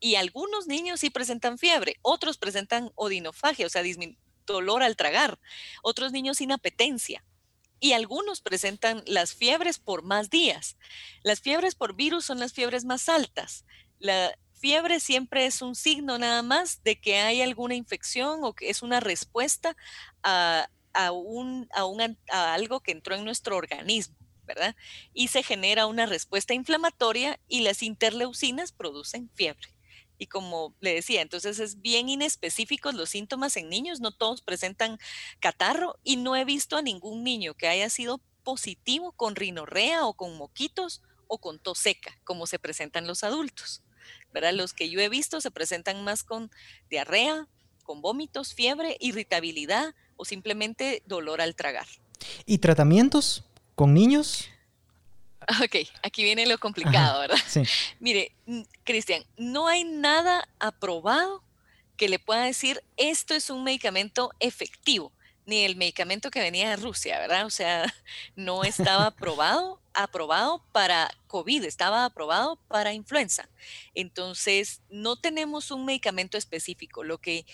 [0.00, 3.84] y algunos niños sí presentan fiebre, otros presentan odinofagia, o sea,
[4.46, 5.38] dolor al tragar,
[5.84, 7.24] otros niños sin apetencia,
[7.78, 10.76] y algunos presentan las fiebres por más días.
[11.22, 13.64] Las fiebres por virus son las fiebres más altas.
[14.00, 18.70] La fiebre siempre es un signo nada más de que hay alguna infección o que
[18.70, 19.76] es una respuesta
[20.24, 20.68] a,
[21.12, 21.68] un,
[22.30, 24.16] a, algo que entró en nuestro organismo.
[24.46, 24.76] ¿verdad?
[25.14, 29.68] Y se genera una respuesta inflamatoria y las interleucinas producen fiebre.
[30.18, 34.98] Y como le decía, entonces es bien inespecíficos los síntomas en niños, no todos presentan
[35.40, 40.14] catarro y no he visto a ningún niño que haya sido positivo con rinorrea o
[40.14, 43.82] con moquitos o con tos seca, como se presentan los adultos.
[44.32, 44.52] ¿verdad?
[44.52, 46.50] Los que yo he visto se presentan más con
[46.90, 47.48] diarrea,
[47.82, 51.86] con vómitos, fiebre, irritabilidad o simplemente dolor al tragar.
[52.46, 54.48] ¿Y tratamientos con niños?
[55.62, 57.36] Ok, aquí viene lo complicado, ¿verdad?
[57.46, 57.64] Sí.
[58.00, 58.32] Mire,
[58.82, 61.42] Cristian, no hay nada aprobado
[61.96, 65.12] que le pueda decir esto es un medicamento efectivo,
[65.46, 67.46] ni el medicamento que venía de Rusia, ¿verdad?
[67.46, 67.92] O sea,
[68.36, 73.48] no estaba aprobado, aprobado para COVID, estaba aprobado para influenza.
[73.94, 77.04] Entonces, no tenemos un medicamento específico.
[77.04, 77.44] Lo que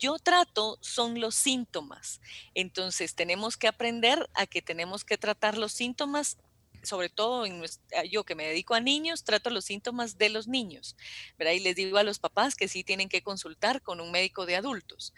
[0.00, 2.20] yo trato son los síntomas.
[2.54, 6.38] Entonces, tenemos que aprender a que tenemos que tratar los síntomas
[6.82, 7.62] sobre todo en
[8.10, 10.96] yo que me dedico a niños, trato los síntomas de los niños,
[11.38, 11.52] ¿verdad?
[11.52, 14.56] Y les digo a los papás que sí tienen que consultar con un médico de
[14.56, 15.12] adultos,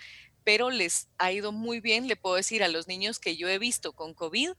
[0.44, 3.58] pero les ha ido muy bien, le puedo decir a los niños que yo he
[3.58, 4.50] visto con COVID,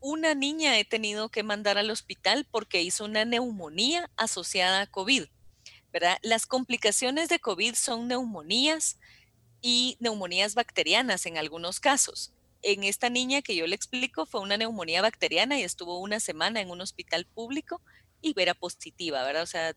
[0.00, 5.24] una niña he tenido que mandar al hospital porque hizo una neumonía asociada a COVID,
[5.92, 6.18] ¿verdad?
[6.22, 8.98] Las complicaciones de COVID son neumonías
[9.66, 14.58] y neumonías bacterianas en algunos casos en esta niña que yo le explico fue una
[14.58, 17.80] neumonía bacteriana y estuvo una semana en un hospital público
[18.20, 19.42] y era positiva, ¿verdad?
[19.42, 19.74] O sea,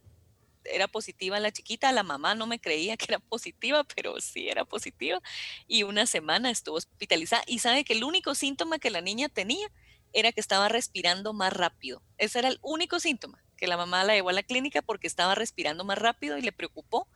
[0.65, 4.65] era positiva la chiquita, la mamá no me creía que era positiva, pero sí era
[4.65, 5.21] positiva
[5.67, 9.71] y una semana estuvo hospitalizada y sabe que el único síntoma que la niña tenía
[10.11, 12.01] era que estaba respirando más rápido.
[12.17, 15.33] Ese era el único síntoma, que la mamá la llevó a la clínica porque estaba
[15.33, 17.07] respirando más rápido y le preocupó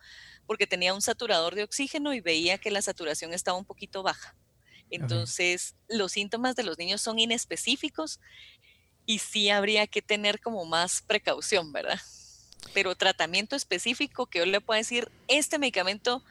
[0.46, 4.36] porque tenía un saturador de oxígeno y veía que la saturación estaba un poquito baja.
[4.90, 8.20] Entonces, los síntomas de los niños son inespecíficos
[9.06, 11.98] y sí habría que tener como más precaución, ¿verdad?
[12.74, 16.22] Pero tratamiento específico que yo le puedo decir, este medicamento,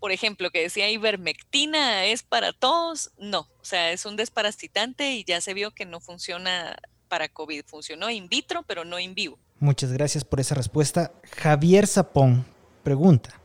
[0.00, 5.24] por ejemplo, que decía ivermectina es para todos, no, o sea, es un desparasitante y
[5.24, 6.76] ya se vio que no funciona
[7.08, 9.38] para COVID, funcionó in vitro, pero no in vivo.
[9.60, 11.12] Muchas gracias por esa respuesta.
[11.36, 12.44] Javier Zapón
[12.82, 13.40] pregunta,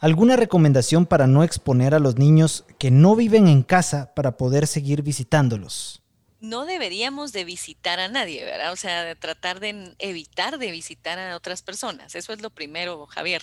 [0.00, 4.66] ¿Alguna recomendación para no exponer a los niños que no viven en casa para poder
[4.66, 6.02] seguir visitándolos?
[6.40, 8.72] No deberíamos de visitar a nadie, ¿verdad?
[8.72, 12.14] O sea, de tratar de evitar de visitar a otras personas.
[12.14, 13.42] Eso es lo primero, Javier.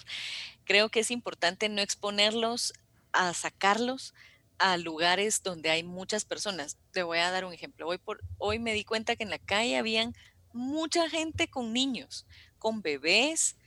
[0.64, 2.74] Creo que es importante no exponerlos
[3.12, 4.16] a sacarlos
[4.58, 6.80] a lugares donde hay muchas personas.
[6.92, 7.88] Te voy a dar un ejemplo.
[7.88, 10.16] Hoy, por, hoy me di cuenta que en la calle habían
[10.54, 12.26] mucha gente con niños,
[12.58, 13.58] con bebés,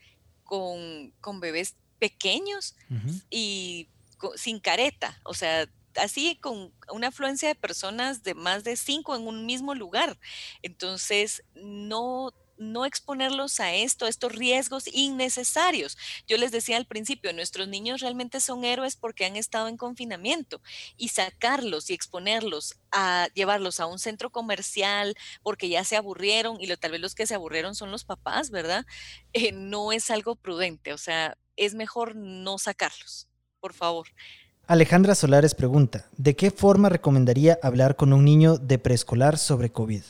[0.42, 2.74] con, con bebés pequeños
[3.30, 3.88] y
[4.34, 9.26] sin careta, o sea, así con una afluencia de personas de más de cinco en
[9.26, 10.18] un mismo lugar.
[10.62, 15.96] Entonces, no no exponerlos a esto, a estos riesgos innecesarios.
[16.28, 20.60] Yo les decía al principio, nuestros niños realmente son héroes porque han estado en confinamiento
[20.96, 26.66] y sacarlos y exponerlos a llevarlos a un centro comercial porque ya se aburrieron y
[26.66, 28.84] lo, tal vez los que se aburrieron son los papás, ¿verdad?
[29.32, 33.28] Eh, no es algo prudente, o sea, es mejor no sacarlos,
[33.60, 34.08] por favor.
[34.66, 40.02] Alejandra Solares pregunta, ¿de qué forma recomendaría hablar con un niño de preescolar sobre COVID?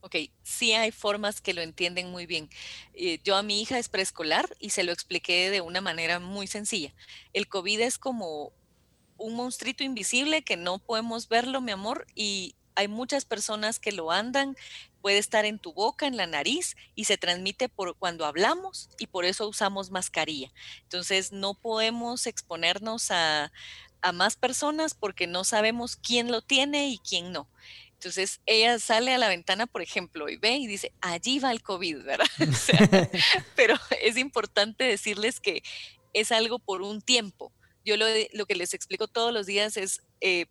[0.00, 2.50] Ok, sí hay formas que lo entienden muy bien.
[2.92, 6.46] Eh, yo a mi hija es preescolar y se lo expliqué de una manera muy
[6.46, 6.92] sencilla.
[7.32, 8.52] El COVID es como
[9.16, 14.10] un monstruito invisible que no podemos verlo, mi amor, y hay muchas personas que lo
[14.10, 14.56] andan,
[15.04, 19.06] puede estar en tu boca, en la nariz y se transmite por cuando hablamos y
[19.06, 20.50] por eso usamos mascarilla.
[20.80, 23.52] Entonces no podemos exponernos a,
[24.00, 27.50] a más personas porque no sabemos quién lo tiene y quién no.
[27.92, 31.62] Entonces ella sale a la ventana, por ejemplo, y ve y dice, allí va el
[31.62, 32.26] COVID, ¿verdad?
[33.56, 35.62] pero es importante decirles que
[36.14, 37.52] es algo por un tiempo.
[37.84, 40.46] Yo lo, lo que les explico todos los días es, eh,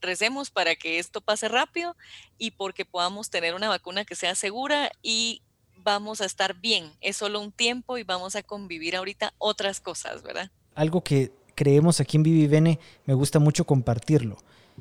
[0.00, 1.96] recemos para que esto pase rápido
[2.38, 5.42] y porque podamos tener una vacuna que sea segura y
[5.82, 6.92] vamos a estar bien.
[7.00, 10.50] Es solo un tiempo y vamos a convivir ahorita otras cosas, ¿verdad?
[10.74, 14.38] Algo que creemos aquí en Vivivene, me gusta mucho compartirlo.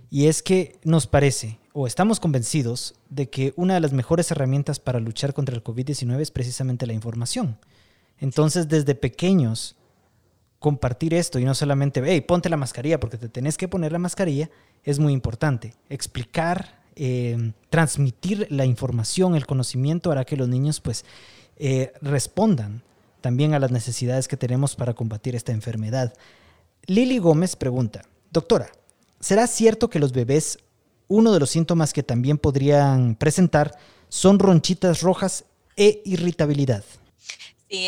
[0.10, 4.80] Y es que nos parece, o estamos convencidos, de que una de las mejores herramientas
[4.80, 7.58] para luchar contra el COVID-19 es precisamente la información.
[8.20, 9.76] Entonces, desde pequeños,
[10.60, 14.00] compartir esto y no solamente, hey, ponte la mascarilla porque te tenés que poner la
[14.00, 14.50] mascarilla,
[14.84, 15.74] es muy importante.
[15.90, 21.06] Explicar, eh, transmitir la información, el conocimiento hará que los niños pues
[21.58, 22.84] eh, respondan
[23.22, 26.14] también a las necesidades que tenemos para combatir esta enfermedad.
[26.86, 28.70] Lili Gómez pregunta, doctora,
[29.20, 30.60] ¿será cierto que los bebés,
[31.08, 33.78] uno de los síntomas que también podrían presentar
[34.10, 35.46] son ronchitas rojas
[35.76, 36.84] e irritabilidad?
[37.70, 37.88] Sí,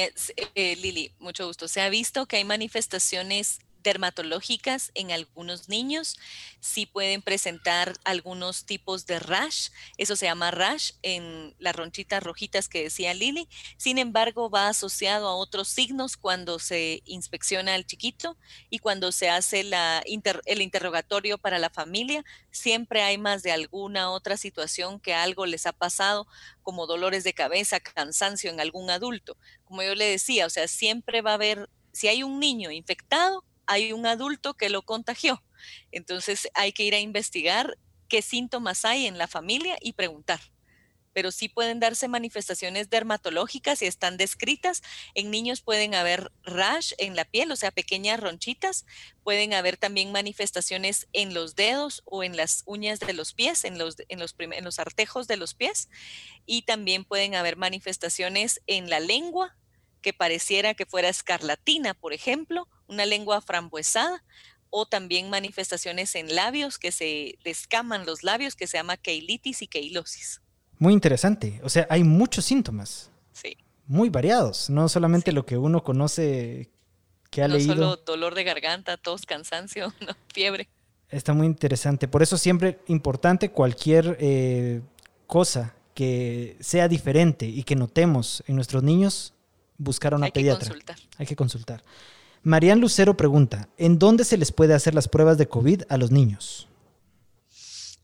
[0.55, 1.67] eh, Lili, mucho gusto.
[1.67, 6.17] Se ha visto que hay manifestaciones dermatológicas en algunos niños,
[6.59, 12.67] sí pueden presentar algunos tipos de rash, eso se llama rash en las ronchitas rojitas
[12.67, 18.37] que decía Lili, sin embargo va asociado a otros signos cuando se inspecciona al chiquito
[18.69, 20.03] y cuando se hace la
[20.45, 25.65] el interrogatorio para la familia, siempre hay más de alguna otra situación que algo les
[25.65, 26.27] ha pasado,
[26.63, 29.37] como dolores de cabeza, cansancio en algún adulto.
[29.65, 33.43] Como yo le decía, o sea, siempre va a haber, si hay un niño infectado,
[33.71, 35.41] hay un adulto que lo contagió.
[35.91, 37.77] Entonces hay que ir a investigar
[38.09, 40.41] qué síntomas hay en la familia y preguntar.
[41.13, 44.81] Pero sí pueden darse manifestaciones dermatológicas y están descritas.
[45.13, 48.85] En niños pueden haber rash en la piel, o sea, pequeñas ronchitas.
[49.23, 53.77] Pueden haber también manifestaciones en los dedos o en las uñas de los pies, en
[53.77, 55.89] los, en los, en los artejos de los pies.
[56.45, 59.55] Y también pueden haber manifestaciones en la lengua,
[60.01, 64.23] que pareciera que fuera escarlatina, por ejemplo, una lengua frambuesada,
[64.71, 69.67] o también manifestaciones en labios que se descaman los labios, que se llama keilitis y
[69.67, 70.41] keilosis.
[70.79, 71.59] Muy interesante.
[71.63, 73.11] O sea, hay muchos síntomas.
[73.33, 73.57] Sí.
[73.85, 76.71] Muy variados, no solamente lo que uno conoce
[77.29, 77.75] que ha leído.
[77.75, 79.93] No solo dolor de garganta, tos, cansancio,
[80.33, 80.69] fiebre.
[81.09, 82.07] Está muy interesante.
[82.07, 84.81] Por eso siempre importante cualquier eh,
[85.27, 89.33] cosa que sea diferente y que notemos en nuestros niños,
[89.81, 90.65] buscar a una Hay pediatra.
[90.65, 90.97] Que consultar.
[91.17, 91.83] Hay que consultar.
[92.43, 96.11] Marian Lucero pregunta, ¿en dónde se les puede hacer las pruebas de COVID a los
[96.11, 96.67] niños?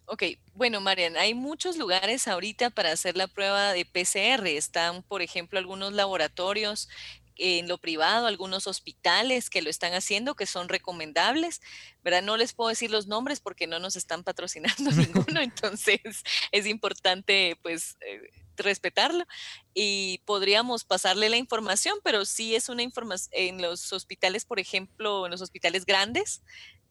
[0.06, 4.48] Ok, bueno, Marian, hay muchos lugares ahorita para hacer la prueba de PCR.
[4.48, 6.88] Están, por ejemplo, algunos laboratorios
[7.36, 11.62] en lo privado, algunos hospitales que lo están haciendo, que son recomendables,
[12.04, 12.24] ¿verdad?
[12.24, 17.58] No les puedo decir los nombres porque no nos están patrocinando ninguno, entonces es importante,
[17.62, 19.26] pues, eh, respetarlo
[19.74, 25.26] y podríamos pasarle la información, pero sí es una información en los hospitales, por ejemplo,
[25.26, 26.42] en los hospitales grandes,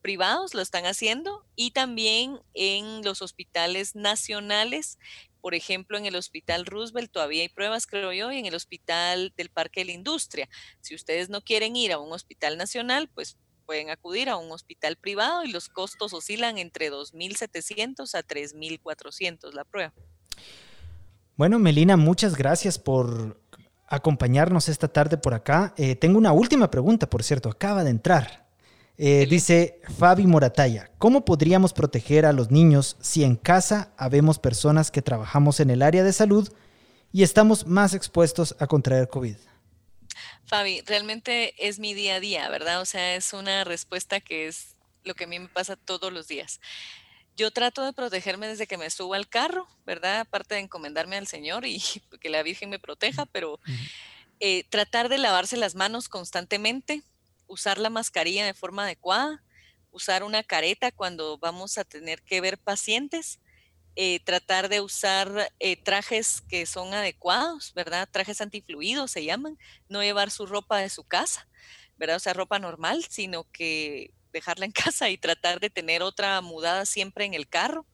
[0.07, 4.99] privados lo están haciendo y también en los hospitales nacionales,
[5.41, 9.33] por ejemplo, en el Hospital Roosevelt todavía hay pruebas, creo yo, y en el Hospital
[9.37, 10.49] del Parque de la Industria.
[10.81, 14.97] Si ustedes no quieren ir a un hospital nacional, pues pueden acudir a un hospital
[14.97, 19.93] privado y los costos oscilan entre 2.700 a 3.400 la prueba.
[21.37, 23.39] Bueno, Melina, muchas gracias por
[23.89, 25.75] acompañarnos esta tarde por acá.
[25.77, 28.47] Eh, tengo una última pregunta, por cierto, acaba de entrar.
[28.97, 34.91] Eh, dice Fabi Morataya, ¿cómo podríamos proteger a los niños si en casa habemos personas
[34.91, 36.51] que trabajamos en el área de salud
[37.13, 39.37] y estamos más expuestos a contraer COVID?
[40.47, 42.81] Fabi, realmente es mi día a día, ¿verdad?
[42.81, 46.29] O sea, es una respuesta que es lo que a mí me pasa todos los
[46.29, 46.61] días.
[47.37, 50.21] Yo trato de protegerme desde que me subo al carro, ¿verdad?
[50.21, 51.83] Aparte de encomendarme al Señor y
[52.21, 53.61] que la Virgen me proteja, pero
[54.41, 57.03] eh, tratar de lavarse las manos constantemente,
[57.47, 59.45] usar la mascarilla de forma adecuada,
[59.91, 63.39] usar una careta cuando vamos a tener que ver pacientes,
[63.97, 68.09] eh, tratar de usar eh, trajes que son adecuados, ¿verdad?
[68.11, 69.59] Trajes antifluidos se llaman,
[69.91, 71.49] no llevar su ropa de su casa,
[71.99, 72.17] ¿verdad?
[72.17, 76.87] O sea, ropa normal, sino que dejarla en casa y tratar de tener otra mudada
[76.87, 77.87] siempre en el carro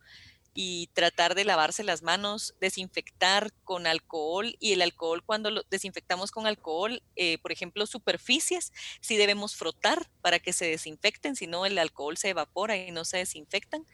[0.54, 6.30] y tratar de lavarse las manos, desinfectar con alcohol y el alcohol cuando lo desinfectamos
[6.30, 11.64] con alcohol, eh, por ejemplo, superficies, si debemos frotar para que se desinfecten, si no
[11.64, 13.86] el alcohol se evapora y no se desinfectan.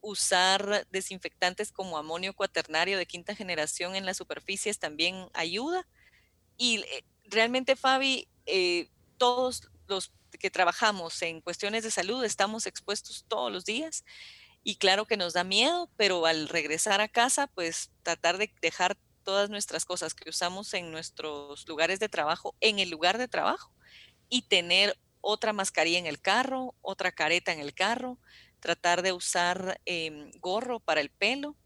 [0.00, 5.88] Usar desinfectantes como amonio cuaternario de quinta generación en las superficies también ayuda.
[6.56, 13.24] Y eh, realmente, Fabi, eh, todos los que trabajamos en cuestiones de salud estamos expuestos
[13.28, 14.04] todos los días
[14.62, 18.98] Y claro que nos da miedo, pero al regresar a casa, pues tratar de dejar
[19.24, 23.72] todas nuestras cosas que usamos en nuestros lugares de trabajo en el lugar de trabajo
[24.28, 28.18] y tener otra mascarilla en el carro, otra careta en el carro,
[28.60, 31.56] tratar de usar em, gorro para el pelo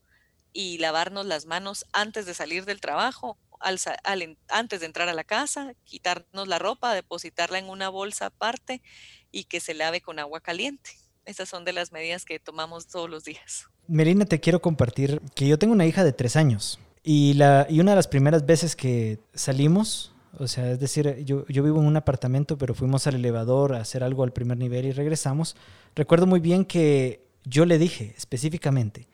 [0.53, 5.75] y lavarnos las manos antes de salir del trabajo, antes de entrar a la casa,
[5.85, 8.83] quitarnos la ropa, depositarla en una bolsa aparte
[9.31, 10.91] y que se lave con agua caliente.
[11.25, 13.67] Esas son de las medidas que tomamos todos los días.
[13.87, 17.81] Merina, te quiero compartir que yo tengo una hija de tres años y, la, y
[17.81, 21.87] una de las primeras veces que salimos, o sea, es decir, yo, yo vivo en
[21.87, 25.57] un apartamento, pero fuimos al elevador a hacer algo al primer nivel y regresamos.
[25.95, 29.09] Recuerdo muy bien que yo le dije específicamente,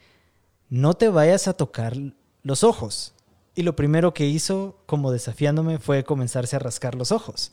[0.69, 1.97] no te vayas a tocar
[2.43, 3.15] los ojos.
[3.59, 7.51] Y lo primero que hizo, como desafiándome, fue comenzarse a rascar los ojos.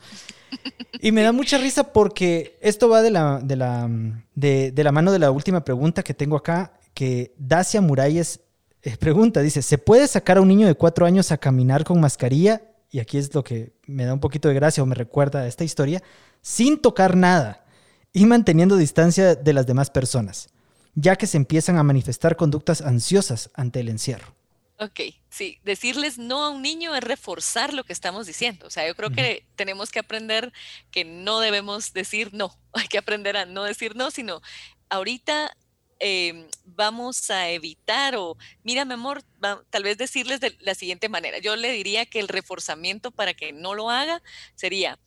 [1.02, 5.32] Y me da mucha risa porque esto va de la, de la, mano de la
[5.32, 8.42] última pregunta que tengo acá, que Dacia Muralles
[8.84, 12.00] eh, pregunta, dice, ¿se puede sacar a un niño de cuatro años a caminar con
[12.00, 12.62] mascarilla?
[12.92, 15.48] Y aquí es lo que me da un poquito de gracia o me recuerda a
[15.48, 16.04] esta historia,
[16.44, 17.66] sin tocar nada
[18.14, 20.50] y manteniendo distancia de las demás personas,
[20.94, 24.35] ya que se empiezan a manifestar conductas ansiosas ante el encierro.
[24.78, 25.00] Ok,
[25.30, 28.68] sí, decirles no a un niño es reforzar lo que estamos diciendo.
[28.68, 30.52] O sea, yo creo que tenemos que aprender
[30.92, 34.42] que no debemos decir no, hay que aprender a no decir no, sino
[34.90, 35.56] ahorita
[36.00, 39.24] em, vamos a evitar o, mira, mi amor,
[39.70, 41.40] tal vez decirles de la siguiente manera.
[41.40, 44.22] Yo le diría que el reforzamiento para que no lo haga
[44.56, 45.00] sería,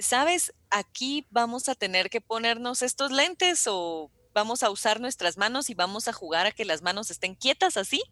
[0.00, 0.52] ¿sabes?
[0.70, 5.74] Aquí vamos a tener que ponernos estos lentes o vamos a usar nuestras manos y
[5.74, 8.02] vamos a jugar a que las manos estén quietas así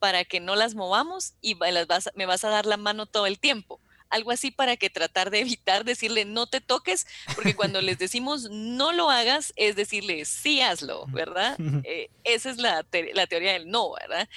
[0.00, 1.56] para que no las movamos y
[2.14, 3.80] me vas a dar la mano todo el tiempo.
[4.08, 8.50] Algo así para que tratar de evitar decirle no te toques, porque cuando les decimos
[8.50, 11.56] no lo hagas, es decirle sí hazlo, ¿verdad?
[11.84, 14.28] Eh, esa es la, teoría del no, ¿verdad?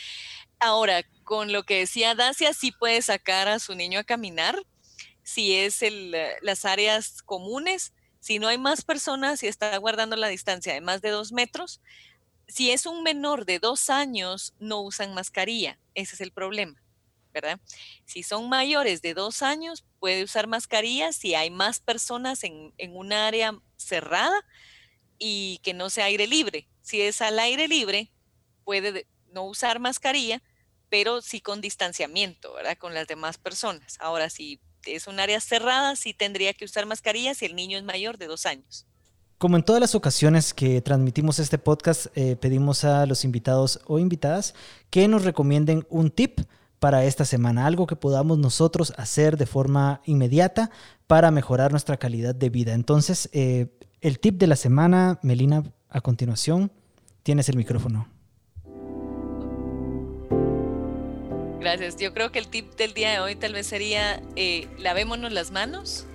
[0.59, 4.57] Ahora, con lo que decía Dacia, sí puede sacar a su niño a caminar,
[5.23, 10.27] si es el, las áreas comunes, si no hay más personas y está guardando la
[10.27, 11.81] distancia de más de dos metros,
[12.47, 15.79] si es un menor de dos años, no usan mascarilla.
[15.95, 16.83] Ese es el problema,
[17.31, 17.59] ¿verdad?
[18.05, 22.95] Si son mayores de dos años, puede usar mascarilla si hay más personas en, en
[22.95, 24.45] un área cerrada
[25.17, 26.67] y que no sea aire libre.
[26.81, 28.11] Si es al aire libre,
[28.63, 30.41] puede no usar mascarilla,
[30.89, 32.77] pero sí con distanciamiento, ¿verdad?
[32.77, 33.97] Con las demás personas.
[33.99, 37.83] Ahora, si es un área cerrada, sí tendría que usar mascarilla si el niño es
[37.83, 38.85] mayor de dos años.
[39.37, 43.99] Como en todas las ocasiones que transmitimos este podcast, eh, pedimos a los invitados o
[43.99, 44.53] invitadas
[44.89, 46.39] que nos recomienden un tip
[46.79, 50.69] para esta semana, algo que podamos nosotros hacer de forma inmediata
[51.07, 52.73] para mejorar nuestra calidad de vida.
[52.73, 53.67] Entonces, eh,
[54.01, 56.71] el tip de la semana, Melina, a continuación,
[57.23, 58.07] tienes el micrófono.
[61.59, 61.95] Gracias.
[61.95, 65.51] Yo creo que el tip del día de hoy tal vez sería eh, lavémonos las
[65.51, 66.05] manos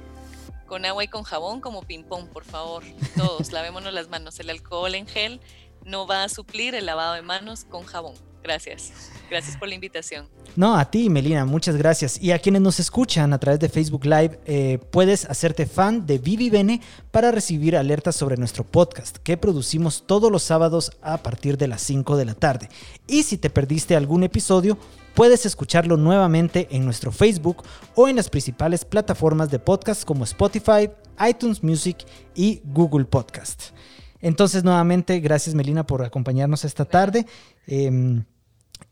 [0.68, 2.84] con agua y con jabón como ping-pong, por favor.
[3.16, 4.38] Todos, lavémonos las manos.
[4.38, 5.40] El alcohol en gel
[5.84, 8.14] no va a suplir el lavado de manos con jabón.
[8.42, 8.92] Gracias.
[9.30, 10.26] Gracias por la invitación.
[10.56, 12.20] No, a ti, Melina, muchas gracias.
[12.20, 16.18] Y a quienes nos escuchan a través de Facebook Live, eh, puedes hacerte fan de
[16.18, 16.80] Vivi Bene
[17.10, 21.82] para recibir alertas sobre nuestro podcast que producimos todos los sábados a partir de las
[21.82, 22.68] 5 de la tarde.
[23.06, 24.78] Y si te perdiste algún episodio,
[25.14, 27.64] puedes escucharlo nuevamente en nuestro Facebook
[27.94, 30.90] o en las principales plataformas de podcast como Spotify,
[31.28, 31.98] iTunes Music
[32.34, 33.72] y Google Podcast.
[34.20, 37.26] Entonces, nuevamente, gracias Melina por acompañarnos esta tarde.
[37.66, 38.24] Em,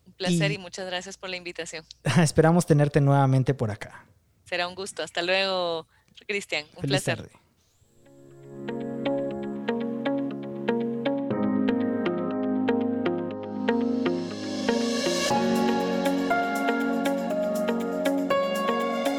[0.07, 1.85] un placer y, muchas gracias por la invitación.
[2.23, 4.07] Esperamos tenerte nuevamente por acá.
[4.45, 5.03] Será un gusto.
[5.03, 5.87] Hasta luego,
[6.27, 6.67] Cristian.
[6.77, 7.17] Un placer.
[7.19, 7.47] Tarde.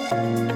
[0.10, 0.47] thank